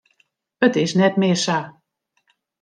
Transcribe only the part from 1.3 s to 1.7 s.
sa.